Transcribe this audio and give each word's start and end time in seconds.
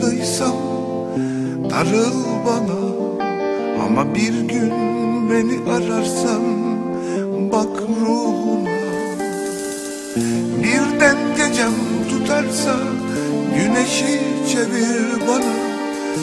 yandıysam 0.00 0.56
Darıl 1.70 2.24
bana. 2.46 2.80
Ama 3.86 4.14
bir 4.14 4.40
gün 4.40 4.72
beni 5.30 5.70
ararsan 5.70 6.42
Bak 7.52 7.82
ruhuma. 8.00 8.70
Birden 10.62 11.16
gecem 11.36 11.72
tutarsa 12.10 12.76
Güneşi 13.56 14.20
çevir 14.52 15.28
bana. 15.28 15.54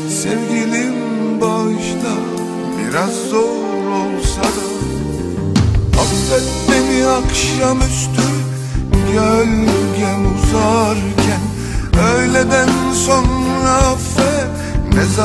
Sevgilim 0.10 1.17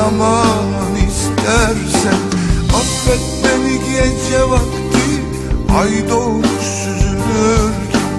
zaman 0.03 0.95
istersen. 1.07 2.19
Affet 2.75 3.23
beni 3.43 3.79
gece 3.79 4.41
vakti 4.49 5.07
ay 5.79 6.09
doğmuş 6.09 6.65
süzülürken. 6.83 8.11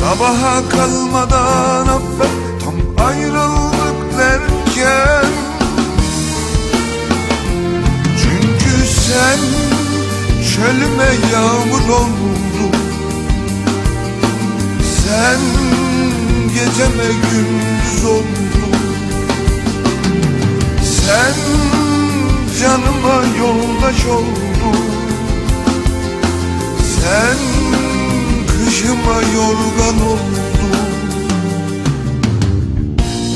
Sabaha 0.00 0.68
kalmadan 0.68 1.86
affet 1.86 2.36
tam 2.64 3.06
ayrıldık 3.06 4.18
derken. 4.18 5.32
Çünkü 8.22 8.86
sen 8.86 9.38
çölüme 10.54 11.10
yağmur 11.32 11.88
oldun 11.88 12.72
Sen 15.04 15.40
geceme 16.54 17.08
gündüz 17.30 18.04
oldun 18.04 18.51
canıma 22.62 23.22
yoldaş 23.38 24.06
oldun 24.06 24.52
Sen 26.94 27.38
kışıma 28.46 29.14
yorgan 29.34 30.06
oldun. 30.06 30.42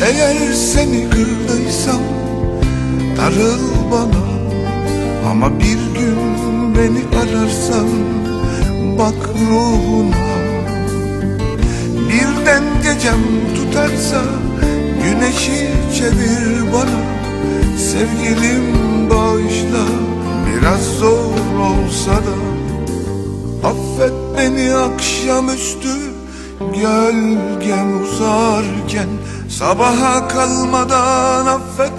Eğer 0.03 0.53
seni 0.53 1.11
kırdıysam 1.11 2.01
darıl 3.17 3.91
bana. 3.93 4.27
Ama 5.31 5.59
bir 5.59 5.99
gün 5.99 6.19
beni 6.77 7.19
ararsan 7.21 7.89
bak 8.99 9.29
ruhuna 9.51 10.27
Birden 12.09 12.65
gecem 12.83 13.21
tutarsa 13.57 14.23
güneşi 15.05 15.71
çevir 15.99 16.73
bana. 16.73 17.17
Sevgilim 17.79 18.96
Beni 24.57 24.75
akşamüstü 24.75 25.89
gölgem 26.61 28.03
uzarken 28.03 29.09
Sabaha 29.51 30.29
kalmadan 30.29 31.47
affet 31.47 31.93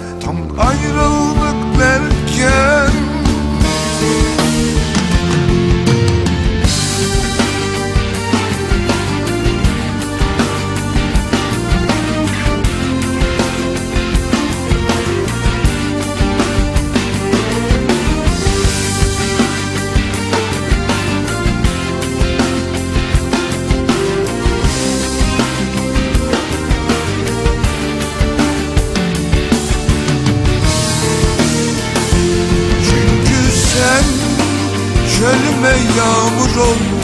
yağmur 35.98 36.56
oldun. 36.56 36.98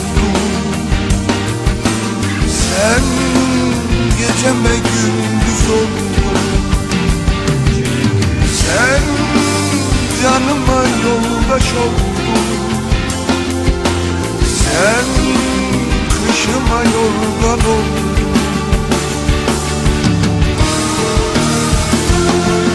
Sen 2.48 3.04
geceme 4.18 4.76
gündüz 4.76 5.70
oldun. 5.70 6.38
Sen 8.60 9.02
canıma 10.22 10.82
yoldaş 11.04 11.72
oldun. 11.72 12.44
Sen 14.58 15.06
kışıma 16.10 16.82
yorgan 16.82 17.58
oldun. 17.58 18.14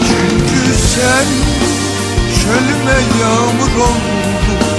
Çünkü 0.08 0.78
sen 0.94 1.26
çölüme 2.42 2.98
yağmur 3.20 3.84
oldun 3.84 4.69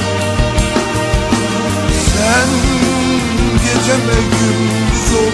geceme 3.81 4.13
gündüz 4.13 5.13
oldun 5.19 5.30